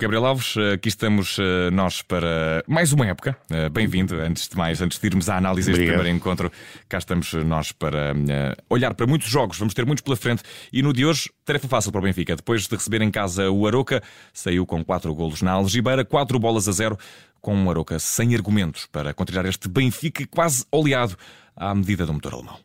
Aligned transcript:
Gabriel 0.00 0.24
Alves, 0.24 0.56
aqui 0.72 0.88
estamos 0.88 1.36
eh, 1.38 1.70
nós 1.70 2.00
para 2.00 2.64
mais 2.66 2.90
uma 2.90 3.06
época. 3.06 3.36
Eh, 3.50 3.68
bem-vindo, 3.68 4.14
antes 4.14 4.48
de 4.48 4.56
mais, 4.56 4.80
antes 4.80 4.98
de 4.98 5.06
irmos 5.06 5.28
à 5.28 5.36
análise 5.36 5.70
deste 5.70 5.84
primeiro 5.84 6.08
encontro, 6.08 6.50
cá 6.88 6.96
estamos 6.96 7.34
nós 7.34 7.70
para 7.70 8.14
eh, 8.16 8.56
olhar 8.70 8.94
para 8.94 9.06
muitos 9.06 9.28
jogos, 9.28 9.58
vamos 9.58 9.74
ter 9.74 9.84
muitos 9.84 10.02
pela 10.02 10.16
frente. 10.16 10.42
E 10.72 10.82
no 10.82 10.94
de 10.94 11.04
hoje, 11.04 11.28
tarefa 11.44 11.68
fácil 11.68 11.92
para 11.92 11.98
o 11.98 12.02
Benfica. 12.02 12.34
Depois 12.34 12.66
de 12.66 12.74
receber 12.74 13.02
em 13.02 13.10
casa 13.10 13.50
o 13.50 13.66
Aroca, 13.66 14.02
saiu 14.32 14.64
com 14.64 14.82
4 14.82 15.14
golos 15.14 15.42
na 15.42 15.52
Algibeira, 15.52 16.02
4 16.02 16.38
bolas 16.38 16.66
a 16.66 16.72
0, 16.72 16.96
com 17.38 17.54
um 17.54 17.68
Aroca 17.68 17.98
sem 17.98 18.34
argumentos 18.34 18.86
para 18.86 19.12
contrariar 19.12 19.44
este 19.44 19.68
Benfica 19.68 20.26
quase 20.30 20.64
oleado 20.72 21.14
à 21.54 21.74
medida 21.74 22.06
do 22.06 22.14
motor 22.14 22.32
alemão. 22.32 22.56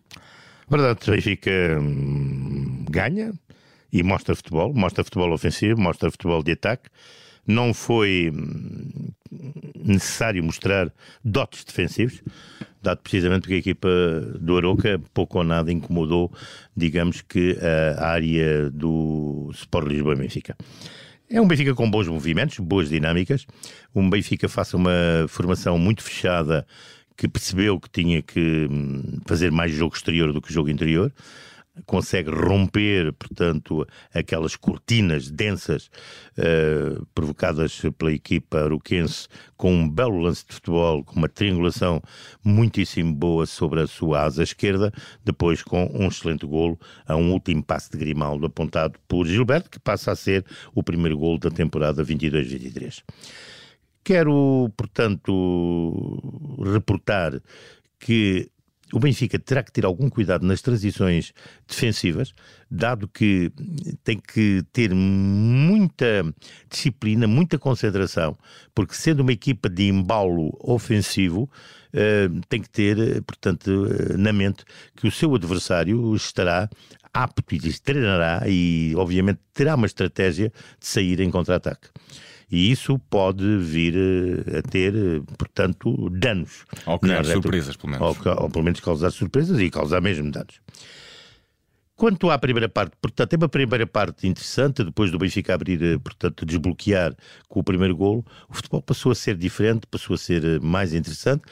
Verdade, 0.70 1.00
o 1.06 1.12
Benfica 1.12 1.52
hum, 1.82 2.86
ganha 2.90 3.34
e 3.92 4.02
mostra 4.04 4.34
futebol, 4.38 4.74
mostra 4.74 5.04
futebol 5.04 5.34
ofensivo, 5.34 5.82
mostra 5.82 6.10
futebol 6.10 6.42
de 6.42 6.54
ataque 6.54 6.90
não 7.48 7.74
foi 7.74 8.32
hum, 8.34 9.12
necessário 9.84 10.44
mostrar 10.44 10.92
dotes 11.24 11.64
defensivos, 11.64 12.22
dado 12.82 13.00
precisamente 13.02 13.42
porque 13.42 13.56
a 13.56 13.58
equipa 13.58 13.90
do 14.40 14.58
Aroca 14.58 15.02
pouco 15.14 15.38
ou 15.38 15.44
nada 15.44 15.72
incomodou, 15.72 16.32
digamos 16.76 17.22
que 17.22 17.58
a 18.00 18.08
área 18.08 18.70
do 18.70 19.50
Sport 19.54 19.88
Lisboa 19.88 20.16
Benfica. 20.16 20.56
É 21.30 21.42
um 21.42 21.48
Benfica 21.48 21.74
com 21.74 21.90
bons 21.90 22.08
movimentos, 22.08 22.60
boas 22.60 22.90
dinâmicas, 22.90 23.48
um 23.94 24.10
Benfica 24.10 24.48
faça 24.48 24.78
uma 24.78 25.26
formação 25.28 25.78
muito 25.78 26.04
fechada 26.04 26.66
que 27.18 27.28
percebeu 27.28 27.80
que 27.80 27.90
tinha 27.90 28.22
que 28.22 28.68
hum, 28.70 29.20
fazer 29.26 29.52
mais 29.52 29.72
jogo 29.72 29.96
exterior 29.96 30.34
do 30.34 30.42
que 30.42 30.54
jogo 30.54 30.70
interior 30.70 31.12
consegue 31.86 32.30
romper, 32.30 33.12
portanto, 33.14 33.86
aquelas 34.14 34.56
cortinas 34.56 35.30
densas 35.30 35.90
uh, 36.38 37.06
provocadas 37.14 37.82
pela 37.98 38.12
equipa 38.12 38.60
aroquense 38.60 39.28
com 39.58 39.74
um 39.74 39.90
belo 39.90 40.20
lance 40.20 40.46
de 40.48 40.54
futebol, 40.54 41.04
com 41.04 41.16
uma 41.16 41.30
triangulação 41.30 42.02
muitíssimo 42.44 43.14
boa 43.14 43.46
sobre 43.46 43.82
a 43.82 43.88
sua 43.88 44.24
asa 44.24 44.44
esquerda, 44.44 44.92
depois 45.24 45.62
com 45.64 45.90
um 45.94 46.08
excelente 46.08 46.46
golo 46.46 46.80
a 47.08 47.16
um 47.16 47.32
último 47.32 47.64
passe 47.64 47.92
de 47.92 47.98
Grimaldo 47.98 48.46
apontado 48.46 49.00
por 49.08 49.26
Gilberto, 49.26 49.70
que 49.70 49.80
passa 49.80 50.12
a 50.12 50.16
ser 50.16 50.46
o 50.74 50.84
primeiro 50.84 51.18
golo 51.18 51.40
da 51.40 51.50
temporada 51.50 52.04
22-23. 52.04 53.04
Quero, 54.04 54.72
portanto, 54.78 56.62
reportar 56.64 57.42
que 58.00 58.52
o 58.94 59.00
Benfica 59.00 59.40
terá 59.40 59.64
que 59.64 59.72
ter 59.72 59.86
algum 59.86 60.10
cuidado 60.10 60.46
nas 60.46 60.62
transições 60.62 61.34
defensivas, 61.68 62.34
dado 62.70 63.08
que 63.08 63.52
tem 64.04 64.20
que 64.20 64.64
ter 64.72 64.94
muita 64.94 66.24
disciplina, 66.70 67.28
muita 67.28 67.58
concentração, 67.58 68.38
porque 68.74 68.94
sendo 68.94 69.22
uma 69.22 69.32
equipa 69.32 69.70
de 69.70 69.88
embalo 69.88 70.56
ofensivo, 70.60 71.50
uh, 71.94 72.42
tem 72.48 72.62
que 72.62 72.70
ter, 72.70 73.24
portanto, 73.24 73.68
uh, 73.68 74.18
na 74.18 74.32
mente 74.32 74.64
que 74.96 75.08
o 75.08 75.12
seu 75.12 75.34
adversário 75.34 76.16
estará 76.16 76.70
apto 77.14 77.44
e 77.56 77.80
treinará 77.80 78.44
e, 78.48 78.94
obviamente, 78.96 79.40
terá 79.54 79.76
uma 79.76 79.88
estratégia 79.88 80.52
de 80.80 80.86
sair 80.86 81.20
em 81.22 81.32
contra-ataque 81.32 81.90
e 82.52 82.72
isso 82.72 83.00
pode 83.00 83.58
vir 83.58 83.96
eh, 83.96 84.60
a 84.60 84.62
ter, 84.62 84.96
eh, 84.96 85.22
portanto, 85.38 86.10
danos. 86.10 86.66
Ou 86.86 87.00
criar 87.00 87.26
surpresas, 87.26 87.76
pelo 87.76 87.94
menos. 87.94 88.26
Ou, 88.26 88.44
ou, 88.44 88.50
pelo 88.50 88.64
menos 88.64 88.80
causar 88.80 89.12
surpresas 89.12 89.60
e 89.60 89.70
causar 89.70 90.02
mesmo 90.02 90.32
danos. 90.32 90.62
Quanto 91.96 92.30
à 92.30 92.38
primeira 92.38 92.68
parte, 92.68 92.94
portanto, 93.02 93.30
tem 93.30 93.38
uma 93.38 93.48
primeira 93.48 93.88
parte 93.88 94.28
interessante, 94.28 94.84
depois 94.84 95.12
do 95.12 95.18
Benfica 95.18 95.54
abrir, 95.54 95.82
eh, 95.82 95.98
portanto, 95.98 96.46
desbloquear 96.46 97.16
com 97.48 97.62
o 97.62 97.64
primeiro 97.64 97.96
golo, 97.96 98.26
o 98.50 98.54
futebol 98.54 98.82
passou 98.82 99.14
a 99.14 99.16
ser 99.16 99.36
diferente, 99.38 99.88
passou 99.88 100.14
a 100.14 100.18
ser 100.18 100.60
mais 100.62 100.94
interessante. 100.94 101.44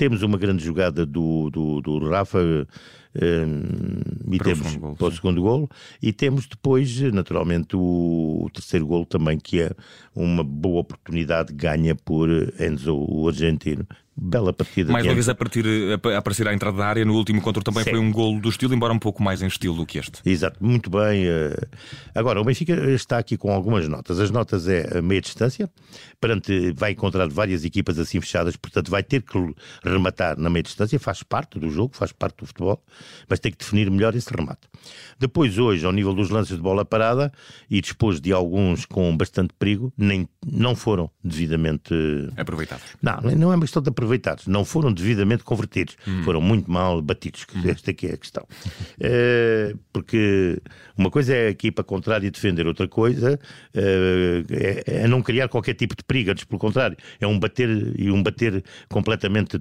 Temos 0.00 0.22
uma 0.22 0.38
grande 0.38 0.64
jogada 0.64 1.04
do, 1.04 1.50
do, 1.50 1.82
do 1.82 2.08
Rafa 2.08 2.66
e 3.14 4.38
para 4.38 4.54
temos 4.54 4.74
o 4.76 4.94
para 4.94 5.08
o 5.08 5.12
segundo 5.12 5.42
golo 5.42 5.68
e 6.00 6.10
temos 6.10 6.46
depois 6.46 6.98
naturalmente 7.12 7.76
o, 7.76 8.44
o, 8.46 8.50
terceiro 8.50 8.86
golo 8.86 9.04
também 9.04 9.38
que 9.38 9.60
é 9.60 9.72
uma 10.14 10.42
boa 10.42 10.80
oportunidade 10.80 11.52
ganha 11.52 11.94
por 11.94 12.30
Enzo 12.58 12.96
o 12.96 13.28
argentino 13.28 13.86
bela 14.20 14.52
partida. 14.52 14.92
Mais 14.92 15.06
uma 15.06 15.14
vez 15.14 15.28
a, 15.28 15.34
partir, 15.34 15.64
a 16.14 16.18
aparecer 16.18 16.46
à 16.46 16.52
entrada 16.52 16.76
da 16.76 16.86
área, 16.86 17.04
no 17.04 17.14
último 17.14 17.38
encontro 17.38 17.62
também 17.62 17.84
Sim. 17.84 17.90
foi 17.90 17.98
um 17.98 18.12
golo 18.12 18.38
do 18.38 18.50
estilo, 18.50 18.74
embora 18.74 18.92
um 18.92 18.98
pouco 18.98 19.22
mais 19.22 19.40
em 19.40 19.46
estilo 19.46 19.74
do 19.74 19.86
que 19.86 19.98
este. 19.98 20.20
Exato, 20.26 20.62
muito 20.62 20.90
bem. 20.90 21.26
Eh. 21.26 21.56
Agora, 22.14 22.40
o 22.40 22.44
Benfica 22.44 22.74
está 22.90 23.18
aqui 23.18 23.38
com 23.38 23.50
algumas 23.50 23.88
notas. 23.88 24.20
As 24.20 24.30
notas 24.30 24.68
é 24.68 24.98
a 24.98 25.02
meia 25.02 25.22
distância, 25.22 25.70
perante, 26.20 26.72
vai 26.72 26.92
encontrar 26.92 27.28
várias 27.28 27.64
equipas 27.64 27.98
assim 27.98 28.20
fechadas, 28.20 28.56
portanto 28.56 28.90
vai 28.90 29.02
ter 29.02 29.22
que 29.22 29.38
rematar 29.90 30.38
na 30.38 30.48
meia 30.48 30.62
distância, 30.62 30.98
faz 30.98 31.22
parte 31.22 31.58
do 31.58 31.70
jogo, 31.70 31.94
faz 31.94 32.12
parte 32.12 32.38
do 32.38 32.46
futebol, 32.46 32.82
mas 33.28 33.38
tem 33.38 33.52
que 33.52 33.58
definir 33.58 33.90
melhor 33.90 34.14
esse 34.14 34.30
remate. 34.34 34.68
Depois, 35.18 35.58
hoje, 35.58 35.84
ao 35.84 35.92
nível 35.92 36.14
dos 36.14 36.30
lances 36.30 36.56
de 36.56 36.62
bola 36.62 36.84
parada, 36.84 37.32
e 37.70 37.80
depois 37.80 38.20
de 38.20 38.32
alguns 38.32 38.84
com 38.86 39.16
bastante 39.16 39.54
perigo, 39.58 39.92
nem, 39.96 40.28
não 40.46 40.74
foram 40.74 41.10
devidamente 41.22 41.94
aproveitados. 42.36 42.84
Não, 43.02 43.20
não 43.20 43.52
é 43.52 43.56
uma 43.56 43.62
questão 43.62 43.82
de 43.82 43.88
aproveitados, 43.88 44.46
não 44.46 44.64
foram 44.64 44.92
devidamente 44.92 45.44
convertidos, 45.44 45.96
hum. 46.06 46.22
foram 46.24 46.40
muito 46.40 46.70
mal 46.70 47.02
batidos. 47.02 47.46
Hum. 47.54 47.62
Esta 47.68 47.90
aqui 47.90 48.06
é 48.06 48.14
a 48.14 48.16
questão. 48.16 48.46
é, 48.98 49.74
porque 49.92 50.60
uma 50.96 51.10
coisa 51.10 51.34
é 51.34 51.48
a 51.48 51.50
equipa 51.50 51.82
contrária 51.82 52.30
defender, 52.30 52.66
outra 52.66 52.88
coisa 52.88 53.38
é, 53.74 54.82
é, 54.86 55.08
não 55.08 55.22
criar 55.22 55.48
qualquer 55.48 55.74
tipo 55.74 55.94
de 55.96 56.04
perigo, 56.04 56.30
antes 56.30 56.44
pelo 56.44 56.58
contrário, 56.58 56.96
é 57.20 57.26
um 57.26 57.38
bater 57.38 57.68
e 57.98 58.10
um 58.10 58.22
bater 58.22 58.62
completamente 58.88 59.58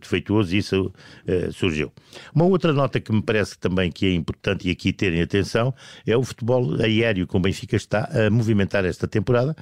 e 0.52 0.57
isso 0.57 0.94
é, 1.28 1.52
surgiu. 1.52 1.91
Uma 2.34 2.46
outra 2.46 2.74
nota 2.74 3.00
que 3.00 3.12
me 3.12 3.22
parece 3.22 3.57
também 3.57 3.91
que 3.91 4.06
é 4.06 4.13
importante 4.13 4.68
e 4.68 4.72
aqui 4.72 4.91
terem 4.91 5.22
atenção 5.22 5.74
é 6.06 6.16
o 6.16 6.24
futebol 6.24 6.75
aéreo 6.81 7.28
que 7.28 7.35
o 7.35 7.40
Benfica 7.40 7.75
está 7.75 8.09
a 8.12 8.29
movimentar 8.29 8.85
esta 8.85 9.08
temporada 9.08 9.56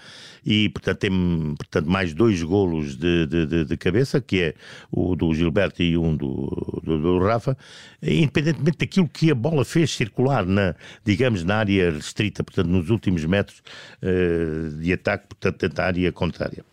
e, 0.46 0.70
portanto, 0.70 1.00
tem 1.00 1.12
portanto, 1.58 1.90
mais 1.90 2.14
dois 2.14 2.42
golos 2.42 2.96
de, 2.96 3.26
de, 3.28 3.66
de, 3.66 3.78
cabeça, 3.78 4.22
que 4.22 4.42
é 4.42 4.54
o 4.90 5.16
do 5.16 5.34
Gilberto 5.34 5.84
e 5.84 5.98
um 5.98 6.16
do, 6.16 6.82
do, 6.84 6.98
do, 6.98 7.20
Rafa, 7.20 7.58
independentemente 8.02 8.78
daquilo 8.78 9.10
que 9.10 9.30
a 9.30 9.36
bola 9.36 9.66
fez 9.66 9.92
circular 9.92 10.46
na, 10.46 10.74
digamos, 11.04 11.44
na 11.44 11.58
área 11.58 11.92
restrita, 11.92 12.44
portanto, 12.44 12.68
nos 12.68 12.90
últimos 12.90 13.26
metros 13.26 13.62
uh, 14.02 14.70
de 14.80 14.94
ataque, 14.94 15.28
portanto, 15.28 15.68
da 15.68 15.86
área 15.86 16.12
contrária. 16.12 16.64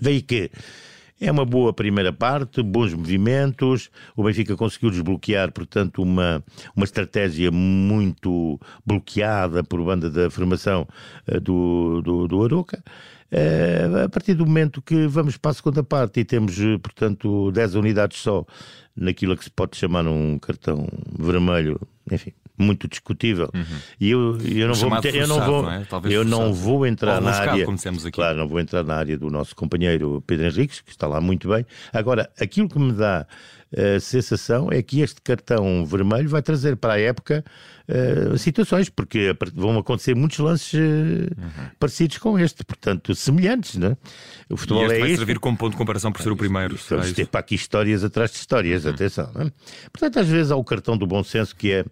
Daí 0.00 0.20
que 0.20 0.50
é 1.26 1.32
uma 1.32 1.44
boa 1.44 1.72
primeira 1.72 2.12
parte, 2.12 2.62
bons 2.62 2.92
movimentos. 2.92 3.90
O 4.14 4.22
Benfica 4.22 4.56
conseguiu 4.56 4.90
desbloquear, 4.90 5.52
portanto, 5.52 6.02
uma, 6.02 6.44
uma 6.76 6.84
estratégia 6.84 7.50
muito 7.50 8.60
bloqueada 8.84 9.64
por 9.64 9.82
banda 9.82 10.10
da 10.10 10.30
formação 10.30 10.86
uh, 11.26 11.40
do, 11.40 12.02
do, 12.02 12.28
do. 12.28 12.60
Uh, 12.60 14.04
a 14.04 14.08
partir 14.08 14.34
do 14.34 14.46
momento 14.46 14.82
que 14.82 15.06
vamos 15.06 15.36
para 15.36 15.50
a 15.50 15.54
segunda 15.54 15.82
parte 15.82 16.20
e 16.20 16.24
temos, 16.24 16.58
eh, 16.60 16.78
portanto, 16.78 17.50
10 17.50 17.74
unidades 17.74 18.18
só 18.18 18.44
naquilo 18.94 19.36
que 19.36 19.44
se 19.44 19.50
pode 19.50 19.76
chamar 19.76 20.06
um 20.06 20.38
cartão 20.38 20.86
vermelho, 21.18 21.80
enfim, 22.12 22.32
muito 22.58 22.88
discutível. 22.88 23.50
Uhum. 23.54 23.64
E 24.00 24.10
eu, 24.10 24.38
eu 24.40 24.68
não 24.68 24.74
vou 24.74 24.90
meter, 24.90 25.14
eu 25.14 25.26
não 25.26 25.40
vou, 25.40 25.62
não 25.62 25.72
é? 25.72 25.86
eu 26.10 26.24
não 26.24 26.52
vou 26.54 26.86
entrar 26.86 27.20
na 27.20 27.32
área, 27.32 27.66
claro, 28.12 28.38
não 28.38 28.48
vou 28.48 28.60
entrar 28.60 28.84
na 28.84 28.94
área 28.94 29.18
do 29.18 29.28
nosso 29.28 29.54
companheiro 29.56 30.22
Pedro 30.26 30.46
Henriques, 30.46 30.80
que 30.80 30.90
está 30.90 31.06
lá 31.06 31.20
muito 31.20 31.48
bem. 31.48 31.66
Agora, 31.92 32.30
aquilo 32.38 32.68
que 32.68 32.78
me 32.78 32.92
dá 32.92 33.26
a 33.76 34.00
sensação 34.00 34.70
é 34.70 34.82
que 34.82 35.00
este 35.00 35.20
cartão 35.20 35.84
vermelho 35.84 36.28
vai 36.28 36.42
trazer 36.42 36.76
para 36.76 36.94
a 36.94 37.00
época 37.00 37.44
uh, 37.88 38.38
situações, 38.38 38.88
porque 38.88 39.34
vão 39.54 39.78
acontecer 39.78 40.14
muitos 40.14 40.38
lances 40.38 40.74
uh, 40.74 40.76
uhum. 40.76 41.68
parecidos 41.78 42.18
com 42.18 42.38
este, 42.38 42.64
portanto, 42.64 43.14
semelhantes, 43.14 43.76
né? 43.76 43.96
O 44.48 44.56
futebol 44.56 44.82
e 44.82 44.86
este 44.86 44.96
é 44.96 45.00
vai 45.00 45.16
servir 45.16 45.38
como 45.38 45.56
ponto 45.56 45.72
de 45.72 45.76
comparação 45.76 46.12
por 46.12 46.22
ser 46.22 46.30
o 46.30 46.36
primeiro. 46.36 46.78
Vamos 46.88 47.12
ter 47.12 47.26
para 47.26 47.40
aqui 47.40 47.54
histórias 47.54 48.04
atrás 48.04 48.30
de 48.30 48.38
histórias, 48.38 48.84
uhum. 48.84 48.92
atenção. 48.92 49.30
Né? 49.34 49.50
Portanto, 49.92 50.20
às 50.20 50.28
vezes 50.28 50.52
há 50.52 50.56
o 50.56 50.64
cartão 50.64 50.96
do 50.96 51.06
bom 51.06 51.24
senso 51.24 51.54
que 51.56 51.72
é, 51.72 51.84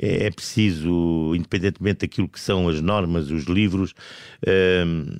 é, 0.00 0.26
é 0.26 0.30
preciso, 0.30 1.34
independentemente 1.34 2.00
daquilo 2.00 2.28
que 2.28 2.40
são 2.40 2.68
as 2.68 2.80
normas, 2.80 3.30
os 3.30 3.44
livros, 3.44 3.92
uh, 4.42 5.18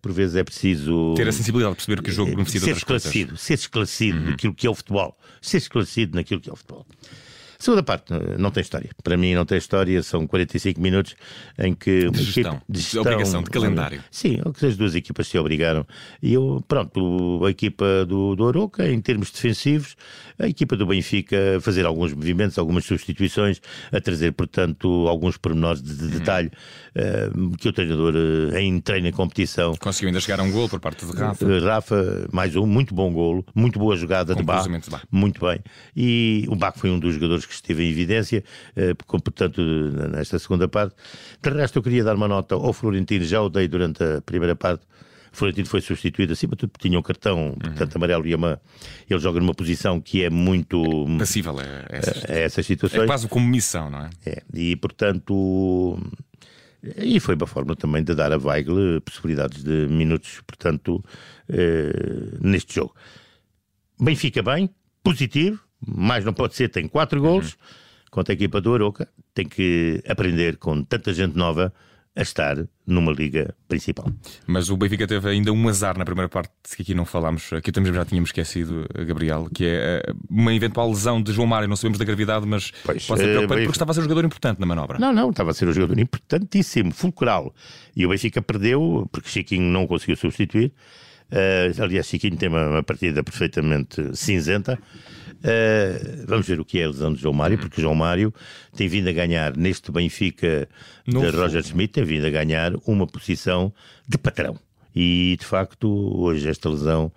por 0.00 0.12
vezes 0.12 0.36
é 0.36 0.44
preciso 0.44 1.14
ter 1.16 1.28
a 1.28 1.32
sensibilidade 1.32 1.74
de 1.74 1.76
perceber 1.76 2.02
que 2.02 2.10
o 2.10 2.12
jogo 2.12 2.30
beneficia 2.32 2.60
ser 2.60 2.76
esclarecido, 2.76 3.36
ser 3.36 3.54
esclarecido 3.54 4.18
uhum. 4.18 4.30
daquilo 4.30 4.54
que 4.54 4.66
é 4.66 4.70
o 4.70 4.74
futebol 4.74 5.16
ser 5.40 5.58
esclarecido 5.58 6.16
naquilo 6.16 6.40
que 6.40 6.50
é 6.50 6.52
o 6.52 6.56
futebol. 6.56 6.86
Segunda 7.58 7.82
parte, 7.82 8.12
não 8.38 8.50
tem 8.50 8.60
história. 8.60 8.90
Para 9.02 9.16
mim, 9.16 9.34
não 9.34 9.44
tem 9.44 9.58
história. 9.58 10.02
São 10.02 10.26
45 10.26 10.80
minutos 10.80 11.14
em 11.58 11.74
que. 11.74 12.10
De 12.10 12.22
gestão, 12.22 12.60
de, 12.68 12.80
gestão, 12.80 13.02
obrigação, 13.02 13.42
de 13.42 13.50
calendário. 13.50 14.02
Sim, 14.10 14.40
as 14.62 14.76
duas 14.76 14.94
equipas 14.94 15.28
se 15.28 15.38
obrigaram. 15.38 15.86
E 16.22 16.34
eu, 16.34 16.62
pronto, 16.66 17.44
a 17.44 17.50
equipa 17.50 18.04
do, 18.04 18.34
do 18.36 18.48
Aroca, 18.48 18.88
em 18.88 19.00
termos 19.00 19.30
defensivos, 19.30 19.96
a 20.38 20.46
equipa 20.46 20.76
do 20.76 20.86
Benfica 20.86 21.56
a 21.56 21.60
fazer 21.60 21.86
alguns 21.86 22.12
movimentos, 22.12 22.58
algumas 22.58 22.84
substituições, 22.84 23.60
a 23.92 24.00
trazer, 24.00 24.32
portanto, 24.32 25.06
alguns 25.08 25.36
pormenores 25.36 25.82
de, 25.82 25.96
de 25.96 26.04
uhum. 26.04 26.10
detalhe 26.10 26.50
uh, 26.94 27.56
que 27.56 27.68
o 27.68 27.72
treinador 27.72 28.14
uh, 28.14 28.56
em 28.56 28.80
treino 28.80 29.08
e 29.08 29.12
competição. 29.12 29.74
Conseguiu 29.76 30.08
ainda 30.08 30.20
chegar 30.20 30.40
a 30.40 30.42
um 30.42 30.50
gol 30.50 30.68
por 30.68 30.80
parte 30.80 31.06
de 31.06 31.12
Rafa. 31.12 31.44
Uh, 31.44 31.64
Rafa, 31.64 32.28
mais 32.32 32.54
um, 32.56 32.66
muito 32.66 32.94
bom 32.94 33.12
golo, 33.12 33.44
muito 33.54 33.78
boa 33.78 33.96
jogada 33.96 34.34
Com 34.34 34.40
de 34.40 34.46
Bach. 34.46 34.66
Muito 35.10 35.40
bem. 35.40 35.60
E 35.96 36.44
o 36.48 36.56
Bach 36.56 36.76
foi 36.76 36.90
um 36.90 36.98
dos 36.98 37.14
jogadores 37.14 37.45
que 37.46 37.54
esteve 37.54 37.84
em 37.84 37.90
evidência, 37.90 38.42
uh, 38.76 39.20
portanto, 39.20 39.62
nesta 40.12 40.38
segunda 40.38 40.68
parte. 40.68 40.94
De 41.42 41.50
resto, 41.50 41.78
eu 41.78 41.82
queria 41.82 42.04
dar 42.04 42.16
uma 42.16 42.28
nota 42.28 42.54
ao 42.54 42.72
Florentino, 42.72 43.24
já 43.24 43.40
o 43.40 43.48
dei 43.48 43.68
durante 43.68 44.02
a 44.02 44.20
primeira 44.20 44.54
parte. 44.54 44.84
Florentino 45.36 45.66
foi 45.66 45.82
substituído 45.82 46.32
acima 46.32 46.52
de 46.52 46.60
tudo 46.60 46.72
tinha 46.78 46.98
um 46.98 47.02
cartão, 47.02 47.48
uhum. 47.48 47.54
portanto, 47.54 47.96
amarelo 47.96 48.26
e 48.26 48.34
uma. 48.34 48.60
Ele 49.08 49.20
joga 49.20 49.38
numa 49.38 49.54
posição 49.54 50.00
que 50.00 50.24
é 50.24 50.30
muito. 50.30 50.82
Passível 51.18 51.58
a 51.58 51.64
essas, 51.90 52.24
a, 52.24 52.32
a 52.32 52.38
essas 52.38 52.66
situações. 52.66 53.02
É 53.02 53.06
quase 53.06 53.28
como 53.28 53.46
missão, 53.46 53.90
não 53.90 54.00
é? 54.00 54.10
É. 54.24 54.42
E, 54.54 54.74
portanto. 54.76 55.98
E 56.96 57.20
foi 57.20 57.34
uma 57.34 57.46
forma 57.46 57.76
também 57.76 58.02
de 58.02 58.14
dar 58.14 58.32
a 58.32 58.38
Weigl 58.38 59.00
possibilidades 59.02 59.62
de 59.62 59.88
minutos, 59.88 60.40
portanto, 60.46 61.04
eh, 61.48 62.38
neste 62.40 62.76
jogo. 62.76 62.94
Benfica 64.00 64.42
bem, 64.42 64.70
positivo, 65.02 65.60
mais 65.84 66.24
não 66.24 66.32
pode 66.32 66.54
ser, 66.54 66.68
tem 66.68 66.86
quatro 66.86 67.20
golos. 67.20 67.52
Uhum. 67.52 67.58
Quanto 68.10 68.30
à 68.30 68.32
equipa 68.32 68.60
do 68.60 68.72
Aroca, 68.72 69.08
tem 69.34 69.46
que 69.46 70.02
aprender 70.08 70.56
com 70.56 70.82
tanta 70.82 71.12
gente 71.12 71.36
nova 71.36 71.72
a 72.16 72.22
estar 72.22 72.56
numa 72.86 73.12
liga 73.12 73.54
principal. 73.68 74.10
Mas 74.46 74.70
o 74.70 74.76
Benfica 74.76 75.06
teve 75.06 75.28
ainda 75.28 75.52
um 75.52 75.68
azar 75.68 75.98
na 75.98 76.04
primeira 76.04 76.30
parte 76.30 76.50
que 76.74 76.80
aqui 76.80 76.94
não 76.94 77.04
falámos, 77.04 77.52
aqui 77.52 77.70
também 77.70 77.92
já 77.92 78.06
tínhamos 78.06 78.30
esquecido, 78.30 78.86
Gabriel, 79.06 79.48
que 79.54 79.66
é 79.66 80.02
eh, 80.02 80.12
uma 80.30 80.54
eventual 80.54 80.88
lesão 80.88 81.20
de 81.20 81.30
João 81.30 81.46
Mário. 81.46 81.68
Não 81.68 81.76
sabemos 81.76 81.98
da 81.98 82.06
gravidade, 82.06 82.46
mas 82.46 82.72
pois, 82.82 83.06
pode 83.06 83.20
ser 83.20 83.26
preocupante 83.26 83.62
porque 83.64 83.76
estava 83.76 83.90
a 83.90 83.94
ser 83.94 84.00
um 84.00 84.04
jogador 84.04 84.24
importante 84.24 84.58
na 84.58 84.64
manobra. 84.64 84.98
Não, 84.98 85.12
não, 85.12 85.28
estava 85.28 85.50
a 85.50 85.54
ser 85.54 85.68
um 85.68 85.72
jogador 85.74 85.98
importantíssimo, 85.98 86.90
fulcral. 86.90 87.54
E 87.94 88.06
o 88.06 88.08
Benfica 88.08 88.40
perdeu 88.40 89.06
porque 89.12 89.28
Chiquinho 89.28 89.70
não 89.70 89.86
conseguiu 89.86 90.16
substituir. 90.16 90.72
Uh, 91.30 91.82
aliás, 91.82 92.06
Chiquinho 92.06 92.38
tem 92.38 92.48
uma, 92.48 92.66
uma 92.66 92.82
partida 92.82 93.22
perfeitamente 93.22 94.16
cinzenta. 94.16 94.78
Uh, 95.38 96.26
vamos 96.26 96.46
ver 96.46 96.58
o 96.58 96.64
que 96.64 96.80
é 96.80 96.84
a 96.84 96.88
lesão 96.88 97.12
de 97.12 97.20
João 97.20 97.34
Mário, 97.34 97.58
porque 97.58 97.80
João 97.80 97.94
Mário 97.94 98.32
tem 98.74 98.88
vindo 98.88 99.08
a 99.08 99.12
ganhar 99.12 99.56
neste 99.56 99.92
Benfica 99.92 100.68
de 101.06 101.16
Roger 101.16 101.62
Schmidt, 101.62 101.92
tem 101.92 102.04
vindo 102.04 102.26
a 102.26 102.30
ganhar 102.30 102.72
uma 102.86 103.06
posição 103.06 103.72
de 104.08 104.18
patrão. 104.18 104.58
E 104.94 105.36
de 105.38 105.44
facto, 105.44 105.88
hoje 106.18 106.48
esta 106.48 106.68
lesão 106.68 107.12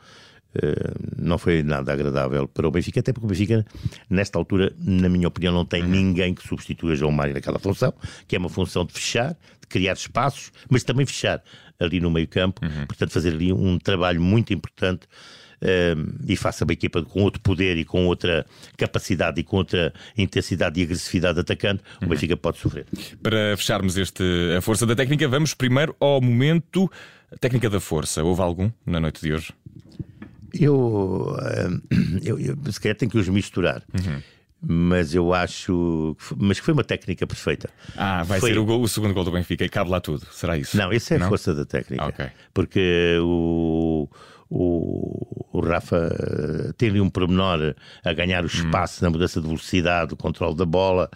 uh, 0.56 1.16
não 1.18 1.38
foi 1.38 1.64
nada 1.64 1.94
agradável 1.94 2.48
para 2.48 2.68
o 2.68 2.72
Benfica, 2.72 3.00
até 3.00 3.14
porque 3.14 3.26
o 3.26 3.30
Benfica, 3.30 3.66
nesta 4.10 4.38
altura, 4.38 4.74
na 4.78 5.08
minha 5.08 5.28
opinião, 5.28 5.54
não 5.54 5.66
tem 5.66 5.82
uhum. 5.82 5.90
ninguém 5.90 6.34
que 6.34 6.46
substitua 6.48 6.96
João 6.96 7.12
Mário 7.12 7.34
naquela 7.34 7.58
função, 7.58 7.94
que 8.28 8.36
é 8.36 8.40
uma 8.40 8.50
função 8.50 8.86
de 8.86 8.94
fechar, 8.94 9.32
de 9.62 9.68
criar 9.68 9.94
espaços, 9.94 10.52
mas 10.70 10.84
também 10.84 11.06
fechar 11.06 11.42
ali 11.80 12.00
no 12.00 12.12
meio-campo, 12.12 12.64
uhum. 12.66 12.86
portanto, 12.86 13.12
fazer 13.12 13.30
ali 13.30 13.54
um 13.54 13.80
trabalho 13.80 14.22
muito 14.22 14.54
importante. 14.54 15.08
E 16.28 16.36
faça 16.36 16.64
uma 16.64 16.74
equipa 16.74 17.04
com 17.04 17.22
outro 17.22 17.42
poder 17.42 17.78
e 17.78 17.86
com 17.86 18.06
outra 18.06 18.46
capacidade 18.78 19.42
e 19.42 19.44
com 19.44 19.58
outra 19.58 19.94
intensidade 20.18 20.80
e 20.80 20.84
agressividade 20.84 21.40
atacante, 21.40 21.84
uhum. 22.02 22.08
o 22.08 22.10
Benfica 22.10 22.38
pode 22.38 22.58
sofrer. 22.58 22.86
Para 23.22 23.56
fecharmos 23.58 23.98
este 23.98 24.24
A 24.58 24.62
Força 24.62 24.86
da 24.86 24.96
Técnica, 24.96 25.28
vamos 25.28 25.54
primeiro 25.54 25.96
ao 26.00 26.22
momento 26.22 26.90
Técnica 27.40 27.70
da 27.70 27.80
Força. 27.80 28.24
Houve 28.24 28.42
algum 28.42 28.72
na 28.86 29.00
noite 29.00 29.22
de 29.22 29.34
hoje? 29.34 29.54
Eu, 30.54 31.36
eu, 32.24 32.40
eu 32.40 32.72
se 32.72 32.80
calhar 32.80 32.96
tenho 32.96 33.12
que 33.12 33.18
os 33.18 33.28
misturar. 33.28 33.84
Uhum 33.94 34.22
mas 34.62 35.16
eu 35.16 35.34
acho 35.34 36.16
que 36.18 36.24
foi, 36.24 36.38
mas 36.40 36.58
foi 36.58 36.74
uma 36.74 36.84
técnica 36.84 37.26
perfeita. 37.26 37.70
Ah, 37.96 38.24
vai 38.24 38.40
foi... 38.40 38.52
ser 38.52 38.60
o, 38.60 38.66
gol, 38.66 38.82
o, 38.82 38.88
segundo 38.88 39.14
gol 39.14 39.24
do 39.24 39.32
Benfica 39.32 39.64
e 39.64 39.70
cabe 39.70 39.90
lá 39.90 40.02
tudo, 40.02 40.26
será 40.32 40.58
isso? 40.58 40.76
Não, 40.76 40.92
isso 40.92 41.14
é 41.14 41.18
a 41.18 41.28
força 41.28 41.54
da 41.54 41.66
técnica. 41.66 42.06
Okay. 42.08 42.28
Porque 42.54 43.18
o, 43.22 44.10
o, 44.50 45.46
o 45.52 45.60
Rafa 45.62 46.74
tem 46.78 46.90
ali 46.90 47.02
um 47.02 47.10
pormenor 47.10 47.76
a 48.04 48.14
ganhar 48.14 48.44
o 48.44 48.48
espaço 48.48 49.00
hum. 49.00 49.04
na 49.06 49.10
mudança 49.12 49.40
de 49.40 49.48
velocidade, 49.48 50.14
o 50.14 50.18
controle 50.18 50.56
da 50.56 50.66
bola 50.66 51.10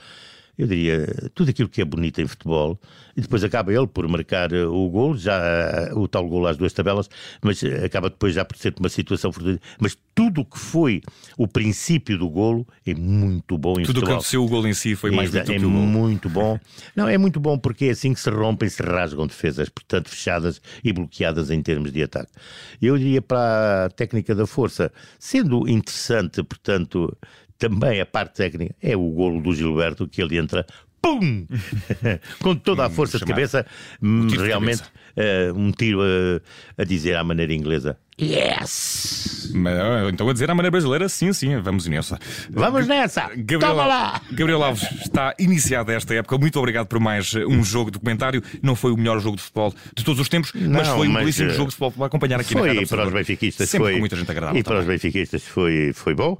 eu 0.57 0.67
diria, 0.67 1.07
tudo 1.33 1.49
aquilo 1.49 1.69
que 1.69 1.81
é 1.81 1.85
bonito 1.85 2.21
em 2.21 2.27
futebol, 2.27 2.79
e 3.15 3.21
depois 3.21 3.43
acaba 3.43 3.73
ele 3.73 3.87
por 3.87 4.07
marcar 4.07 4.51
eh, 4.51 4.65
o 4.65 4.87
gol, 4.89 5.15
já 5.17 5.37
eh, 5.37 5.91
o 5.93 6.07
tal 6.07 6.27
gol 6.27 6.45
às 6.47 6.57
duas 6.57 6.73
tabelas, 6.73 7.09
mas 7.41 7.63
eh, 7.63 7.85
acaba 7.85 8.09
depois 8.09 8.33
já 8.33 8.45
por 8.45 8.57
ser 8.57 8.73
uma 8.79 8.89
situação 8.89 9.31
mas 9.79 9.97
tudo 10.15 10.41
o 10.41 10.45
que 10.45 10.59
foi 10.59 11.01
o 11.37 11.47
princípio 11.47 12.17
do 12.17 12.29
golo 12.29 12.67
é 12.85 12.93
muito 12.93 13.57
bom 13.57 13.79
em 13.79 13.83
tudo 13.83 13.85
futebol. 13.85 13.93
Tudo 13.93 13.97
o 13.97 14.05
que 14.05 14.11
aconteceu 14.11 14.43
o 14.43 14.47
golo 14.47 14.67
em 14.67 14.73
si 14.73 14.95
foi 14.95 15.11
mais 15.11 15.29
é, 15.29 15.43
bonito 15.43 15.51
é 15.51 15.59
que 15.59 15.65
o 15.65 15.69
golo. 15.69 15.85
muito 15.85 16.29
bom. 16.29 16.59
Não, 16.95 17.07
é 17.07 17.17
muito 17.17 17.39
bom 17.39 17.57
porque 17.57 17.85
é 17.85 17.89
assim 17.91 18.13
que 18.13 18.19
se 18.19 18.29
rompem, 18.29 18.69
se 18.69 18.81
rasgam 18.83 19.25
defesas, 19.25 19.69
portanto 19.69 20.09
fechadas 20.09 20.61
e 20.83 20.93
bloqueadas 20.93 21.49
em 21.49 21.61
termos 21.61 21.91
de 21.91 22.03
ataque. 22.03 22.31
Eu 22.81 22.97
diria 22.97 23.21
para 23.21 23.85
a 23.85 23.89
técnica 23.89 24.35
da 24.35 24.45
força, 24.45 24.91
sendo 25.17 25.67
interessante, 25.67 26.43
portanto, 26.43 27.15
também 27.63 28.01
a 28.01 28.05
parte 28.05 28.35
técnica 28.35 28.75
é 28.81 28.95
o 28.95 29.09
golo 29.09 29.41
do 29.41 29.55
Gilberto, 29.55 30.05
que 30.05 30.21
ele 30.21 30.37
entra 30.37 30.65
pum! 31.01 31.45
Com 32.41 32.55
toda 32.55 32.85
a 32.85 32.89
força 32.89 33.17
de 33.17 33.25
cabeça, 33.25 33.65
um 34.01 34.27
realmente 34.27 34.83
de 34.83 34.83
cabeça. 34.83 35.53
Uh, 35.53 35.59
um 35.59 35.71
tiro 35.71 36.01
a, 36.01 36.81
a, 36.81 36.83
dizer 36.83 37.15
à 37.15 37.23
maneira 37.23 37.53
inglesa. 37.53 37.97
Yes! 38.19 39.51
Mas, 39.53 39.77
então 40.11 40.27
a 40.27 40.33
dizer 40.33 40.49
à 40.49 40.55
maneira 40.55 40.71
brasileira, 40.71 41.07
sim, 41.07 41.31
sim, 41.31 41.55
vamos 41.57 41.87
nessa. 41.87 42.19
Vamos 42.49 42.87
nessa! 42.87 43.29
Gabriel, 43.35 43.59
Toma 43.59 43.85
lá! 43.85 44.21
Gabriel 44.31 44.63
Alves 44.63 44.83
está 45.01 45.33
iniciada 45.39 45.93
esta 45.93 46.13
época. 46.15 46.37
Muito 46.37 46.57
obrigado 46.59 46.87
por 46.87 46.99
mais 46.99 47.33
um 47.33 47.63
jogo 47.63 47.91
documentário. 47.91 48.41
Não 48.61 48.75
foi 48.75 48.91
o 48.91 48.97
melhor 48.97 49.19
jogo 49.19 49.37
de 49.37 49.43
futebol 49.43 49.73
de 49.95 50.03
todos 50.03 50.19
os 50.19 50.27
tempos, 50.27 50.51
Não, 50.53 50.71
mas 50.71 50.87
foi 50.87 51.07
um 51.07 51.13
belíssimo 51.13 51.51
jogo 51.51 51.69
de 51.69 51.75
futebol 51.75 51.91
para 51.91 52.05
acompanhar 52.07 52.39
aqui 52.39 52.53
foi 52.53 52.73
na 52.73 52.85
Foi 52.85 52.97
para 52.97 53.07
os 53.07 53.13
benfiquistas, 53.13 53.69
Sempre 53.69 53.85
foi. 53.85 53.93
Com 53.93 53.99
muita 53.99 54.15
gente 54.15 54.31
agradável. 54.31 54.59
E 54.59 54.63
para 54.63 54.79
os 54.79 54.85
benfiquistas 54.85 55.43
foi, 55.43 55.91
foi 55.93 56.13
bom. 56.15 56.37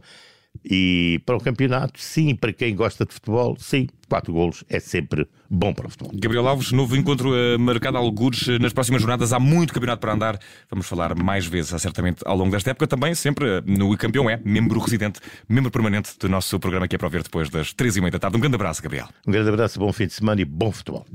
E 0.63 1.21
para 1.25 1.35
o 1.35 1.39
campeonato, 1.39 2.00
sim, 2.00 2.35
para 2.35 2.53
quem 2.53 2.75
gosta 2.75 3.05
de 3.05 3.13
futebol, 3.13 3.55
sim, 3.59 3.88
quatro 4.07 4.31
golos 4.31 4.63
é 4.69 4.79
sempre 4.79 5.27
bom 5.50 5.73
para 5.73 5.88
o 5.88 5.89
futebol. 5.89 6.13
Gabriel 6.15 6.47
Alves, 6.47 6.71
novo 6.71 6.95
encontro 6.95 7.31
uh, 7.31 7.59
marcado 7.59 7.97
a 7.97 8.00
algures 8.00 8.47
uh, 8.47 8.59
nas 8.59 8.71
próximas 8.71 9.01
jornadas. 9.01 9.33
Há 9.33 9.39
muito 9.39 9.73
campeonato 9.73 10.00
para 10.00 10.13
andar. 10.13 10.39
Vamos 10.69 10.85
falar 10.85 11.15
mais 11.15 11.45
vezes, 11.45 11.81
certamente, 11.81 12.21
ao 12.25 12.38
longo 12.38 12.51
desta 12.51 12.71
época. 12.71 12.88
Também 12.88 13.13
sempre 13.15 13.59
uh, 13.59 13.63
no 13.65 13.95
Campeão 13.97 14.29
é, 14.29 14.39
membro 14.45 14.79
residente, 14.79 15.19
membro 15.50 15.71
permanente 15.71 16.11
do 16.19 16.29
nosso 16.29 16.59
programa 16.59 16.88
que 16.88 16.95
é 16.95 17.00
para 17.00 17.09
ver 17.09 17.23
depois 17.23 17.50
das 17.50 17.74
três 17.74 17.98
e 17.98 18.01
meia 18.01 18.12
da 18.12 18.19
tarde. 18.19 18.38
Um 18.38 18.39
grande 18.39 18.55
abraço, 18.55 18.81
Gabriel. 18.81 19.07
Um 19.27 19.31
grande 19.31 19.50
abraço, 19.50 19.79
bom 19.79 19.91
fim 19.91 20.07
de 20.07 20.13
semana 20.13 20.41
e 20.41 20.45
bom 20.45 20.72
futebol. 20.72 21.05